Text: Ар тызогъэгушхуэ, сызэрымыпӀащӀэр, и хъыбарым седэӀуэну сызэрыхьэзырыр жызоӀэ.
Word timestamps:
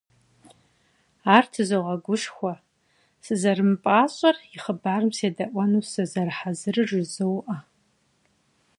Ар 1.35 1.45
тызогъэгушхуэ, 1.51 2.53
сызэрымыпӀащӀэр, 3.25 4.37
и 4.55 4.57
хъыбарым 4.63 5.11
седэӀуэну 5.17 5.87
сызэрыхьэзырыр 5.91 6.87
жызоӀэ. 6.89 7.57